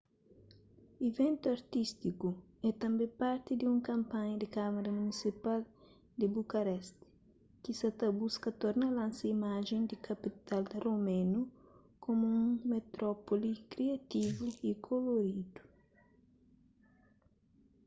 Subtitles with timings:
[1.07, 2.29] iventu artístiku
[2.67, 5.61] é tanbê parti di un kanpanha di kâmara munisipal
[6.19, 7.05] di bucareste
[7.61, 11.41] ki sa buska torna lansa imajen di kapital romenu
[12.03, 15.61] komu un metrópoli kriativu y koloridu